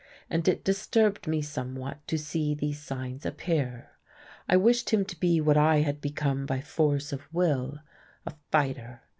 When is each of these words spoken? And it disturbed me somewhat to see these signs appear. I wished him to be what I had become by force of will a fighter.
And 0.31 0.47
it 0.47 0.63
disturbed 0.63 1.27
me 1.27 1.43
somewhat 1.43 1.99
to 2.07 2.17
see 2.17 2.55
these 2.55 2.79
signs 2.81 3.23
appear. 3.23 3.91
I 4.49 4.57
wished 4.57 4.89
him 4.89 5.05
to 5.05 5.19
be 5.19 5.39
what 5.39 5.57
I 5.57 5.81
had 5.81 6.01
become 6.01 6.47
by 6.47 6.59
force 6.59 7.13
of 7.13 7.31
will 7.31 7.77
a 8.25 8.33
fighter. 8.51 9.03